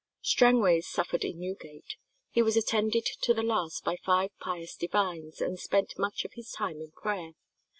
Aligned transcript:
Strangways 0.23 0.87
suffered 0.87 1.23
in 1.23 1.39
Newgate. 1.39 1.93
He 2.31 2.41
was 2.41 2.57
attended 2.57 3.05
to 3.21 3.35
the 3.35 3.43
last 3.43 3.83
by 3.83 3.97
five 3.97 4.31
pious 4.39 4.75
divines, 4.75 5.39
and 5.41 5.59
spent 5.59 5.99
much 5.99 6.25
of 6.25 6.33
his 6.33 6.51
time 6.53 6.81
in 6.81 6.89
prayer. 6.89 7.33